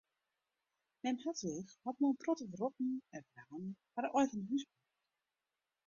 Mem 1.03 1.17
Hedwig 1.19 1.77
hat 1.85 1.99
mei 1.99 2.09
in 2.13 2.17
protte 2.21 2.45
wrotten 2.53 2.89
en 3.17 3.23
wramen 3.31 3.71
har 3.95 4.07
eigen 4.17 4.43
hûs 4.49 4.65
boud. 4.69 4.87